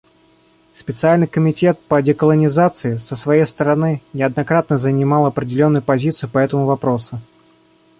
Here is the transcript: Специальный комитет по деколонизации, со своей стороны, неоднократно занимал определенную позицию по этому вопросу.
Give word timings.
Специальный 0.73 1.27
комитет 1.27 1.79
по 1.79 2.01
деколонизации, 2.01 2.97
со 2.97 3.15
своей 3.15 3.45
стороны, 3.45 4.01
неоднократно 4.13 4.79
занимал 4.79 5.27
определенную 5.27 5.83
позицию 5.83 6.27
по 6.31 6.39
этому 6.39 6.65
вопросу. 6.65 7.21